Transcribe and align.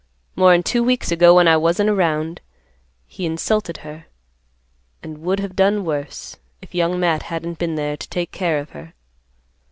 More'n 0.35 0.63
two 0.63 0.83
weeks 0.83 1.11
ago, 1.11 1.35
when 1.35 1.47
I 1.47 1.57
wasn't 1.57 1.91
around, 1.91 2.41
he 3.05 3.23
insulted 3.23 3.77
her, 3.85 4.07
and 5.03 5.19
would 5.19 5.39
have 5.39 5.55
done 5.55 5.85
worse, 5.85 6.37
if 6.59 6.73
Young 6.73 6.99
Matt 6.99 7.21
hadn't 7.29 7.59
been 7.59 7.75
there 7.75 7.95
to 7.97 8.09
take 8.09 8.31
care 8.31 8.57
of 8.57 8.71
her. 8.71 8.95